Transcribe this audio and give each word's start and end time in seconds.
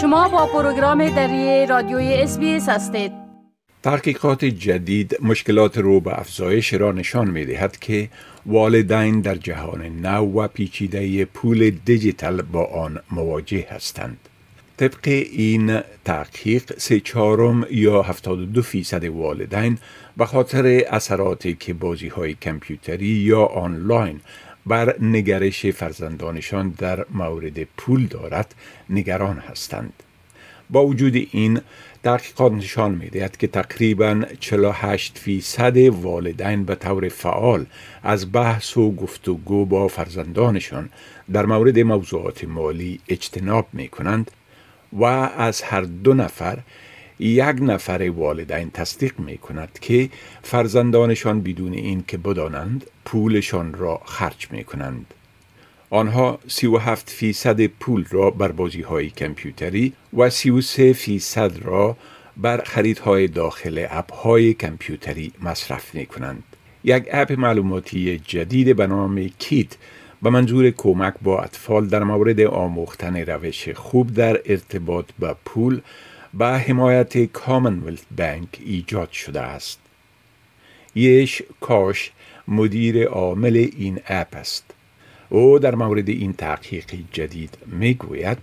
شما 0.00 0.28
با 0.28 0.46
پروگرام 0.46 1.08
دری 1.08 1.66
رادیوی 1.66 2.14
SBS 2.14 2.38
هستید 2.68 3.12
تحقیقات 3.82 4.44
جدید 4.44 5.16
مشکلات 5.22 5.78
رو 5.78 6.00
به 6.00 6.18
افزایش 6.20 6.74
را 6.74 6.92
نشان 6.92 7.30
می 7.30 7.44
دهد 7.44 7.78
که 7.78 8.08
والدین 8.46 9.20
در 9.20 9.34
جهان 9.34 9.82
نو 9.82 10.40
و 10.40 10.48
پیچیده 10.48 11.24
پول 11.24 11.70
دیجیتال 11.70 12.42
با 12.42 12.64
آن 12.64 13.00
مواجه 13.10 13.66
هستند. 13.70 14.18
طبق 14.76 15.08
این 15.32 15.80
تحقیق 16.04 16.78
سه 16.78 17.00
چهارم 17.00 17.66
یا 17.70 18.02
72 18.02 18.62
فیصد 18.62 19.04
والدین 19.04 19.78
به 20.16 20.26
خاطر 20.26 20.66
اثراتی 20.90 21.54
که 21.54 21.74
بازی 21.74 22.08
های 22.08 22.34
کمپیوتری 22.34 23.06
یا 23.06 23.44
آنلاین 23.44 24.20
بر 24.70 24.96
نگرش 25.00 25.66
فرزندانشان 25.66 26.74
در 26.78 27.06
مورد 27.10 27.64
پول 27.64 28.06
دارد 28.06 28.54
نگران 28.90 29.38
هستند. 29.38 29.92
با 30.70 30.86
وجود 30.86 31.14
این 31.30 31.60
تحقیقات 32.02 32.52
نشان 32.52 32.90
می 32.94 33.08
دهد 33.08 33.36
که 33.36 33.46
تقریبا 33.46 34.22
48 34.40 35.18
فیصد 35.18 35.76
والدین 35.76 36.64
به 36.64 36.74
طور 36.74 37.08
فعال 37.08 37.66
از 38.02 38.32
بحث 38.32 38.76
و 38.76 38.92
گفتگو 38.92 39.66
با 39.66 39.88
فرزندانشان 39.88 40.88
در 41.32 41.46
مورد 41.46 41.78
موضوعات 41.78 42.44
مالی 42.44 43.00
اجتناب 43.08 43.66
می 43.72 43.88
کنند 43.88 44.30
و 44.92 45.04
از 45.04 45.62
هر 45.62 45.80
دو 45.80 46.14
نفر 46.14 46.58
یک 47.20 47.56
نفر 47.60 48.10
والدین 48.16 48.70
تصدیق 48.70 49.18
می 49.18 49.38
کند 49.38 49.78
که 49.80 50.08
فرزندانشان 50.42 51.40
بدون 51.40 51.72
این 51.72 52.04
که 52.08 52.18
بدانند 52.18 52.86
پولشان 53.04 53.74
را 53.74 54.00
خرج 54.04 54.48
می 54.50 54.64
کنند. 54.64 55.14
آنها 55.90 56.38
37 56.48 57.10
فیصد 57.10 57.66
پول 57.66 58.04
را 58.10 58.30
بر 58.30 58.52
بازی 58.52 58.82
های 58.82 59.10
کمپیوتری 59.10 59.92
و 60.16 60.30
33 60.30 60.92
فیصد 60.92 61.52
را 61.62 61.96
بر 62.36 62.62
خریدهای 62.64 63.28
داخل 63.28 63.86
اپ 63.90 64.12
های 64.12 64.54
کمپیوتری 64.54 65.32
مصرف 65.42 65.94
می 65.94 66.06
کنند. 66.06 66.42
یک 66.84 67.04
اپ 67.12 67.32
معلوماتی 67.32 68.18
جدید 68.18 68.76
به 68.76 68.86
نام 68.86 69.28
کیت 69.38 69.76
به 70.22 70.30
منظور 70.30 70.70
کمک 70.70 71.14
با 71.22 71.40
اطفال 71.40 71.86
در 71.86 72.04
مورد 72.04 72.40
آموختن 72.40 73.16
روش 73.16 73.68
خوب 73.68 74.14
در 74.14 74.40
ارتباط 74.44 75.04
با 75.18 75.36
پول 75.44 75.80
به 76.33 76.47
حمایت 76.47 77.17
کامنولت 77.25 78.01
بانک 78.17 78.47
ایجاد 78.65 79.11
شده 79.11 79.41
است. 79.41 79.79
یش 80.95 81.41
کاش 81.61 82.11
مدیر 82.47 83.07
عامل 83.07 83.55
این 83.77 83.99
اپ 84.07 84.35
است. 84.35 84.63
او 85.29 85.59
در 85.59 85.75
مورد 85.75 86.09
این 86.09 86.33
تحقیق 86.33 86.85
جدید 87.11 87.57
میگوید 87.65 88.37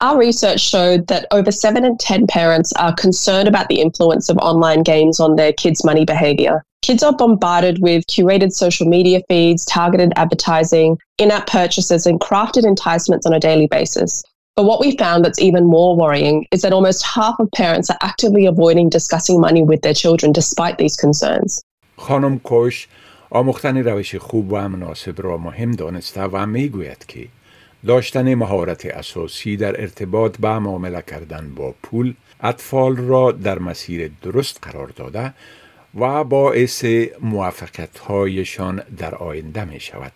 Our 0.00 0.18
research 0.18 0.60
showed 0.60 1.06
that 1.06 1.26
over 1.30 1.50
7 1.50 1.78
in 1.78 1.96
10 1.96 2.26
parents 2.26 2.72
are 2.74 2.92
concerned 2.92 3.48
about 3.48 3.68
the 3.68 3.80
influence 3.80 4.28
of 4.28 4.36
online 4.38 4.82
games 4.82 5.18
on 5.20 5.36
their 5.36 5.52
kids' 5.52 5.84
money 5.84 6.04
behavior. 6.04 6.62
Kids 6.82 7.02
are 7.02 7.16
bombarded 7.16 7.78
with 7.80 8.06
curated 8.06 8.52
social 8.52 8.86
media 8.86 9.22
feeds, 9.28 9.64
targeted 9.64 10.12
advertising, 10.16 10.98
in 11.16 11.30
app 11.30 11.46
purchases, 11.46 12.04
and 12.06 12.20
crafted 12.20 12.64
enticements 12.64 13.24
on 13.24 13.32
a 13.32 13.40
daily 13.40 13.66
basis. 13.66 14.22
But 14.59 14.65
what 14.65 14.81
we 14.85 14.91
found 15.05 15.23
that's 15.23 15.41
even 15.49 15.63
more 15.77 15.91
worrying 15.95 16.37
is 16.55 16.59
that 16.63 16.73
almost 16.73 17.01
half 17.17 17.35
of 17.39 17.47
parents 17.63 17.89
are 17.89 18.01
actively 18.01 18.45
avoiding 18.45 18.87
discussing 18.89 19.39
money 19.39 19.63
with 19.63 19.81
their 19.85 19.93
children 19.93 20.33
despite 20.33 20.75
these 20.77 20.95
concerns. 20.97 21.63
خانم 21.97 22.39
کوش 22.39 22.87
آموختن 23.29 23.77
روش 23.77 24.15
خوب 24.15 24.53
و 24.53 24.69
مناسب 24.69 25.21
را 25.21 25.37
مهم 25.37 25.71
دانسته 25.71 26.21
و 26.21 26.45
می‌گوید 26.45 27.05
که 27.05 27.27
داشتن 27.87 28.33
مهارت 28.33 28.85
اساسی 28.85 29.57
در 29.57 29.81
ارتباط 29.81 30.35
با 30.39 30.59
معامله 30.59 31.01
کردن 31.01 31.55
با 31.55 31.73
پول 31.83 32.13
اطفال 32.41 32.97
را 32.97 33.31
در 33.31 33.59
مسیر 33.59 34.11
درست 34.21 34.59
قرار 34.61 34.87
داده 34.87 35.33
و 35.99 36.23
باعث 36.23 36.85
موفقیت 37.21 37.99
هایشان 37.99 38.81
در 38.97 39.15
آینده 39.15 39.65
می 39.65 39.79
شود. 39.79 40.11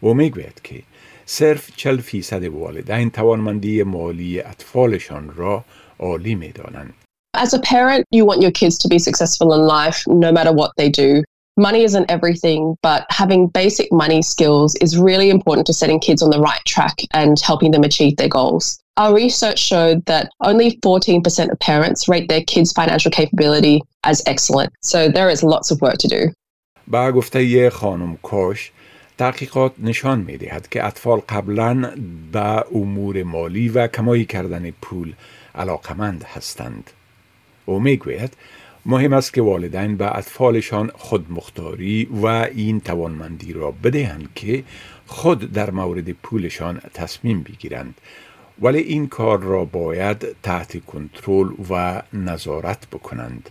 او 0.00 0.14
می 0.14 0.30
گوید 0.30 0.60
که 0.64 0.82
صرف 1.26 1.70
چل 1.76 1.96
فیصد 1.96 2.44
والدین 2.44 3.10
توانمندی 3.10 3.82
مالی 3.82 4.40
اطفالشان 4.40 5.30
را 5.36 5.64
عالی 5.98 6.34
می 6.34 6.52
دانند. 6.52 6.94
As 7.36 7.54
a 7.54 7.60
parent, 7.60 8.04
you 8.16 8.24
want 8.24 8.40
your 8.42 8.50
kids 8.50 8.76
to 8.78 8.88
be 8.88 8.98
successful 8.98 9.48
in 9.56 9.62
life 9.78 9.98
no 10.26 10.30
matter 10.32 10.52
what 10.52 10.70
they 10.76 10.88
do. 10.88 11.22
money 11.60 11.82
isn't 11.84 12.10
everything, 12.10 12.76
but 12.82 13.06
having 13.10 13.46
basic 13.48 13.92
money 13.92 14.22
skills 14.22 14.74
is 14.76 14.98
really 14.98 15.30
important 15.30 15.66
to 15.66 15.72
setting 15.72 16.00
kids 16.00 16.22
on 16.22 16.30
the 16.30 16.40
right 16.40 16.64
track 16.64 16.96
and 17.12 17.38
helping 17.40 17.70
them 17.70 17.84
achieve 17.84 18.16
their 18.16 18.28
goals. 18.28 18.80
Our 18.96 19.14
research 19.14 19.58
showed 19.58 20.04
that 20.06 20.30
only 20.40 20.78
14% 20.78 21.50
of 21.52 21.58
parents 21.60 22.08
rate 22.08 22.28
their 22.28 22.42
kids' 22.42 22.72
financial 22.72 23.10
capability 23.10 23.82
as 24.04 24.22
excellent. 24.26 24.72
So 24.82 25.08
there 25.08 25.30
is 25.30 25.42
lots 25.42 25.70
of 25.70 25.80
work 25.80 25.98
to 25.98 26.08
do. 26.08 26.32
با 26.88 27.12
گفته 27.12 27.70
خانم 27.70 28.16
کوش 28.22 28.72
تحقیقات 29.17 29.73
نشان 29.79 30.19
می 30.19 30.37
دهد 30.37 30.69
که 30.69 30.85
اطفال 30.85 31.19
قبلا 31.29 31.91
به 32.31 32.63
امور 32.75 33.23
مالی 33.23 33.69
و 33.69 33.87
کمایی 33.87 34.25
کردن 34.25 34.71
پول 34.71 35.13
علاقمند 35.55 36.23
هستند. 36.23 36.91
او 37.65 37.79
می 37.79 37.97
گوید 37.97 38.33
مهم 38.85 39.13
است 39.13 39.33
که 39.33 39.41
والدین 39.41 39.97
به 39.97 40.17
اطفالشان 40.17 40.91
خودمختاری 40.95 42.05
و 42.05 42.25
این 42.25 42.79
توانمندی 42.79 43.53
را 43.53 43.71
بدهند 43.71 44.29
که 44.35 44.63
خود 45.07 45.51
در 45.53 45.71
مورد 45.71 46.11
پولشان 46.11 46.81
تصمیم 46.93 47.43
بگیرند 47.43 48.01
ولی 48.61 48.79
این 48.79 49.07
کار 49.07 49.39
را 49.39 49.65
باید 49.65 50.35
تحت 50.43 50.85
کنترل 50.85 51.49
و 51.69 52.01
نظارت 52.13 52.87
بکنند 52.87 53.49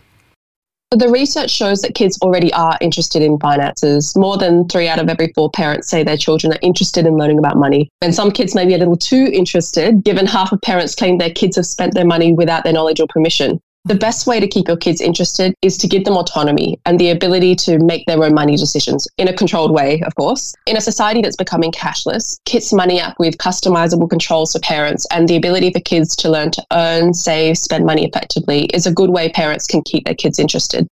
The 0.91 1.09
research 1.09 1.49
shows 1.49 1.81
that 1.81 1.95
kids 1.95 2.17
already 2.21 2.53
are 2.53 2.77
interested 2.79 3.21
in 3.21 3.39
finances. 3.39 4.15
More 4.15 4.37
than 4.37 4.67
three 4.69 4.87
out 4.87 4.99
of 4.99 5.09
every 5.09 5.31
four 5.33 5.49
parents 5.49 5.89
say 5.89 6.03
their 6.03 6.15
children 6.15 6.53
are 6.53 6.59
interested 6.61 7.05
in 7.05 7.17
learning 7.17 7.39
about 7.39 7.57
money. 7.57 7.89
And 8.01 8.13
some 8.13 8.31
kids 8.31 8.55
may 8.55 8.65
be 8.65 8.75
a 8.75 8.77
little 8.77 8.95
too 8.95 9.29
interested, 9.33 10.03
given 10.03 10.25
half 10.25 10.51
of 10.51 10.61
parents 10.61 10.95
claim 10.95 11.17
their 11.17 11.31
kids 11.31 11.55
have 11.55 11.65
spent 11.65 11.95
their 11.95 12.05
money 12.05 12.33
without 12.33 12.63
their 12.63 12.73
knowledge 12.73 12.99
or 12.99 13.07
permission. 13.07 13.59
The 13.86 13.94
best 13.94 14.26
way 14.26 14.40
to 14.40 14.46
keep 14.46 14.68
your 14.68 14.76
kids 14.76 15.00
interested 15.00 15.54
is 15.62 15.78
to 15.78 15.88
give 15.88 16.04
them 16.04 16.14
autonomy 16.14 16.78
and 16.84 17.00
the 17.00 17.10
ability 17.10 17.56
to 17.64 17.78
make 17.78 18.04
their 18.04 18.22
own 18.22 18.34
money 18.34 18.54
decisions 18.56 19.08
in 19.16 19.26
a 19.26 19.32
controlled 19.32 19.72
way, 19.72 20.02
of 20.02 20.14
course. 20.16 20.54
In 20.66 20.76
a 20.76 20.82
society 20.82 21.22
that's 21.22 21.36
becoming 21.36 21.72
cashless, 21.72 22.38
Kit's 22.44 22.74
Money 22.74 23.00
app 23.00 23.18
with 23.18 23.38
customizable 23.38 24.10
controls 24.10 24.52
for 24.52 24.60
parents 24.60 25.06
and 25.10 25.26
the 25.28 25.36
ability 25.36 25.72
for 25.72 25.80
kids 25.80 26.14
to 26.16 26.28
learn 26.28 26.50
to 26.50 26.62
earn, 26.72 27.14
save, 27.14 27.56
spend 27.56 27.86
money 27.86 28.04
effectively 28.04 28.64
is 28.74 28.86
a 28.86 28.92
good 28.92 29.08
way 29.08 29.30
parents 29.30 29.66
can 29.66 29.80
keep 29.82 30.04
their 30.04 30.14
kids 30.14 30.38
interested. 30.38 30.86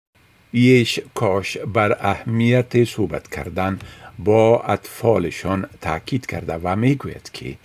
یش 0.53 1.00
کاش 1.13 1.57
بر 1.57 1.97
اهمیت 2.00 2.83
صحبت 2.83 3.28
کردن 3.28 3.79
با 4.19 4.59
اطفالشان 4.59 5.69
تاکید 5.81 6.25
کرده 6.25 6.59
و 6.63 6.75
میگوید 6.75 7.29
که 7.33 7.56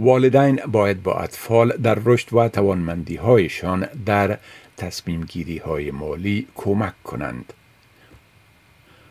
والدین 0.00 0.60
باید 0.66 1.02
با 1.02 1.14
اطفال 1.14 1.76
در 1.76 1.98
رشد 2.04 2.34
و 2.34 2.48
توانمندی 2.48 3.16
هایشان 3.16 3.88
در 4.06 4.38
تصمیم 4.76 5.24
گیری 5.24 5.58
های 5.58 5.90
مالی 5.90 6.46
کمک 6.54 7.02
کنند. 7.02 7.52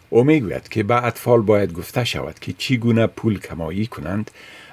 او 0.09 0.23
می‌گوید 0.23 0.69
که 0.69 0.83
به 0.83 1.05
اطفال 1.05 1.41
باید 1.41 1.73
گفته 1.73 2.03
شود 2.03 2.39
که 2.39 2.53
چگونه 2.53 3.07
پول 3.07 3.39
کمایی 3.39 3.88
کنند 3.88 4.31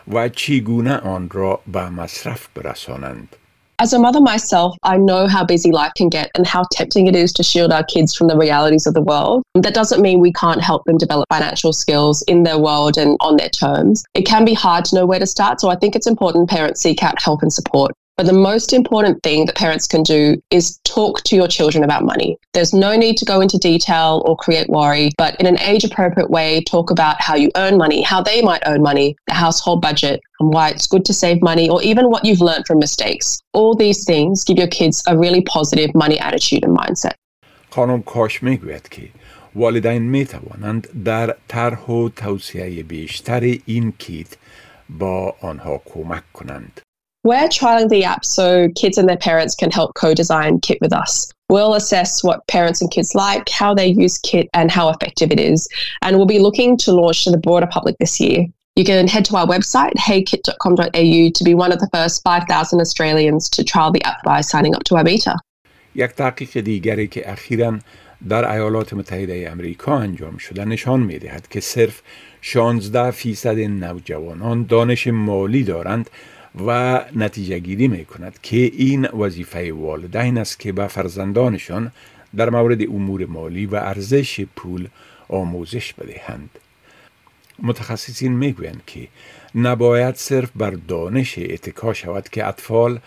و 0.09 0.29
چگونه 0.29 0.97
آن 0.97 1.31
را 1.31 1.61
به 1.67 1.89
مصرف 1.89 2.49
برسانند. 2.55 3.37
As 3.79 3.93
a 3.93 3.99
mother 3.99 4.23
myself, 4.23 4.75
I 4.85 4.97
know 4.97 5.27
how 5.27 5.45
busy 5.45 5.71
life 5.71 5.93
can 5.95 6.09
get 6.09 6.31
and 6.35 6.47
how 6.47 6.65
tempting 6.73 7.09
it 7.09 7.15
is 7.15 7.31
to 7.35 7.43
shield 7.43 7.73
our 7.73 7.85
kids 7.85 8.15
from 8.15 8.27
the 8.27 8.37
realities 8.37 8.87
of 8.87 8.95
the 8.95 9.03
world. 9.03 9.43
That 9.55 9.75
doesn't 9.75 10.01
mean 10.01 10.19
we 10.19 10.33
can't 10.33 10.63
help 10.63 10.85
them 10.87 10.97
develop 10.97 11.27
financial 11.31 11.75
skills 11.75 12.23
in 12.23 12.45
their 12.45 12.59
world 12.59 12.97
and 12.97 13.19
on 13.21 13.37
their 13.37 13.51
terms. 13.51 14.03
It 14.15 14.23
can 14.23 14.47
be 14.47 14.55
hard 14.55 14.87
to 14.87 14.95
know 14.95 15.05
where 15.05 15.19
to 15.19 15.27
start, 15.27 15.61
so 15.61 15.69
I 15.69 15.77
think 15.77 15.95
it's 15.95 16.07
important 16.07 16.49
parents 16.49 16.81
seek 16.81 17.03
out 17.03 17.21
help 17.21 17.43
and 17.43 17.53
support. 17.53 17.93
But 18.18 18.28
the 18.28 18.34
most 18.52 18.72
important 18.72 19.24
thing 19.24 19.46
that 19.46 19.56
parents 19.56 19.88
can 19.88 20.04
do 20.04 20.40
is 20.52 20.80
talk 20.84 21.24
to 21.24 21.36
your 21.36 21.48
children 21.48 21.84
about 21.84 22.04
money. 22.04 22.38
There's 22.54 22.74
no 22.74 22.96
need 22.96 23.18
to 23.18 23.26
go 23.26 23.42
into 23.42 23.58
detail 23.58 24.22
or 24.26 24.36
create 24.36 24.70
worry, 24.70 25.10
but 25.18 25.40
in 25.40 25.48
an 25.48 25.60
age 25.60 25.84
appropriate 25.84 26.30
way, 26.30 26.62
talk 26.62 26.92
about 26.92 27.20
how 27.20 27.36
you 27.36 27.50
earn 27.56 27.78
money, 27.78 28.02
how 28.04 28.22
they 28.22 28.42
might 28.44 28.62
earn 28.68 28.82
money, 28.84 29.16
the 29.28 29.34
household 29.34 29.82
budget, 29.82 30.20
and 30.40 30.54
why 30.54 30.70
it's 30.70 30.86
good 30.86 31.06
to 31.06 31.14
save 31.14 31.42
money, 31.42 31.68
or 31.68 31.82
even 31.82 32.12
what 32.12 32.24
you've 32.26 32.42
learned 32.42 32.68
from 32.68 32.78
mistakes. 32.80 33.40
All 33.54 33.74
these 33.74 34.04
things 34.04 34.44
give 34.44 34.58
your 34.58 34.68
kids 34.80 35.04
a 35.08 35.18
really 35.18 35.42
positive 35.42 35.92
money 35.96 36.20
attitude 36.20 36.64
and 36.64 36.78
mindset. 36.78 37.16
خانم 37.70 38.02
کاش 38.02 38.44
میگوید 38.44 38.90
که 38.90 39.10
والدین 39.56 40.02
می 40.02 40.26
توانند 40.26 41.04
در 41.04 41.36
طرح 41.48 41.86
و 41.86 42.10
توصیه 42.10 42.84
بیشتر 42.84 43.58
این 43.66 43.94
کیت 43.98 44.28
با 44.90 45.36
آنها 45.42 45.82
کمک 45.86 46.24
کنند. 46.34 46.82
We're 47.26 47.50
trialing 47.50 47.90
the 47.90 48.04
app 48.04 48.26
so 48.26 48.70
kids 48.76 48.98
and 48.98 49.08
their 49.08 49.18
parents 49.18 49.54
can 49.56 49.70
help 49.70 49.94
co 49.94 50.14
design 50.14 50.60
Kit 50.60 50.80
with 50.82 50.94
us. 50.94 51.32
We'll 51.50 51.76
assess 51.76 52.24
what 52.24 52.48
parents 52.48 52.82
and 52.82 52.90
kids 52.90 53.14
like, 53.14 53.50
how 53.50 53.74
they 53.76 53.88
use 53.88 54.18
Kit, 54.18 54.50
and 54.54 54.72
how 54.72 54.90
effective 54.90 55.32
it 55.32 55.40
is. 55.40 55.68
And 56.02 56.18
we'll 56.18 56.26
be 56.26 56.40
looking 56.40 56.78
to 56.78 56.92
launch 56.92 57.24
to 57.26 57.32
the 57.32 57.38
broader 57.38 57.68
public 57.68 57.98
this 58.00 58.20
year. 58.20 58.48
you 58.76 58.86
can 58.86 59.08
head 59.08 59.26
to 59.26 59.36
our 59.36 59.46
website, 59.46 59.96
heykit.com.au, 59.96 61.30
to 61.38 61.44
be 61.44 61.54
one 61.54 61.72
of 61.74 61.80
the 61.80 61.90
first 61.94 62.24
5,000 62.24 62.80
Australians 62.80 63.50
to 63.50 63.64
trial 63.64 63.92
the 63.92 64.04
app 64.04 64.24
by 64.24 64.40
signing 64.42 64.74
up 64.76 64.84
to 64.86 64.96
our 64.96 65.04
beta. 65.04 65.36
یک 65.96 66.12
تحقیق 66.12 66.60
دیگری 66.60 67.08
که 67.08 67.32
اخیرا 67.32 67.80
در 68.30 68.52
ایالات 68.52 68.94
متحده 68.94 69.50
امریکا 69.52 69.98
انجام 69.98 70.38
شده 70.38 70.66
نشان 70.66 71.00
می 71.00 71.20
دهد 71.20 71.48
که 71.48 71.60
صرف 71.60 72.02
16 72.42 73.12
فیصد 73.12 73.58
نوجوانان 73.60 74.66
دانش 74.66 75.08
مالی 75.08 75.64
دارند 75.64 76.10
و 76.67 77.01
نتیجه 77.17 77.59
گیری 77.59 77.89
می 77.89 78.05
کند 78.05 78.39
که 78.43 78.57
این 78.57 79.09
وظیفه 79.09 79.73
والدین 79.73 80.39
است 80.39 80.61
که 80.61 80.73
به 80.73 80.87
فرزندانشان 80.87 81.93
در 82.37 82.51
مورد 82.51 82.83
امور 82.83 83.27
مالی 83.27 83.67
و 83.67 83.77
ارزش 83.77 84.41
پول 84.57 84.89
آموزش 85.29 85.93
بدهند. 85.93 86.51
متخصصین 87.63 88.33
می‌گویند 88.33 88.83
که 88.87 89.09
نباید 89.55 90.15
صرف 90.15 90.51
بر 90.57 90.71
دانش 90.71 91.39
اتکا 91.39 91.93
شود 91.93 92.29
که 92.29 92.47
اطفال 92.47 92.99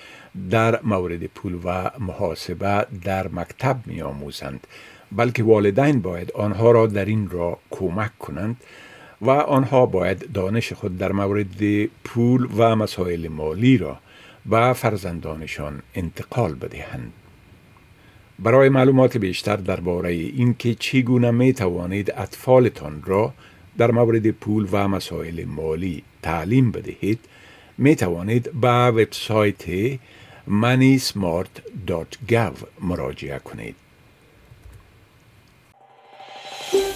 در 0.49 0.79
مورد 0.83 1.25
پول 1.25 1.59
و 1.63 1.91
محاسبه 1.99 2.85
در 3.03 3.27
مکتب 3.27 3.77
می 3.85 4.01
آموزند 4.01 4.67
بلکه 5.11 5.43
والدین 5.43 6.01
باید 6.01 6.31
آنها 6.31 6.71
را 6.71 6.87
در 6.87 7.05
این 7.05 7.29
را 7.29 7.57
کمک 7.69 8.19
کنند 8.19 8.57
و 9.21 9.29
آنها 9.29 9.85
باید 9.85 10.31
دانش 10.31 10.73
خود 10.73 10.97
در 10.97 11.11
مورد 11.11 11.85
پول 12.03 12.47
و 12.57 12.75
مسائل 12.75 13.27
مالی 13.27 13.77
را 13.77 13.97
به 14.45 14.73
فرزندانشان 14.73 15.81
انتقال 15.95 16.53
بدهند. 16.53 17.13
برای 18.39 18.69
معلومات 18.69 19.17
بیشتر 19.17 19.55
درباره 19.55 20.09
اینکه 20.09 20.75
چگونه 20.75 21.31
می 21.31 21.53
توانید 21.53 22.13
اطفالتان 22.17 23.03
را 23.05 23.33
در 23.77 23.91
مورد 23.91 24.31
پول 24.31 24.67
و 24.71 24.87
مسائل 24.87 25.45
مالی 25.45 26.03
تعلیم 26.21 26.71
بدهید 26.71 27.19
می 27.77 27.95
توانید 27.95 28.51
به 28.61 28.67
وبسایت 28.67 29.99
moneysmart.gov 30.49 32.55
مراجعه 32.81 33.39
کنید. 33.39 33.75